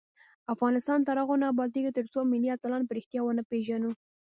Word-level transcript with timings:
افغانستان 0.53 0.99
تر 1.07 1.15
هغو 1.21 1.35
نه 1.41 1.45
ابادیږي، 1.53 1.91
ترڅو 1.97 2.19
ملي 2.31 2.49
اتلان 2.51 2.81
په 2.85 2.93
ریښتیا 2.97 3.21
ونه 3.23 3.43
پیژنو. 3.49 3.91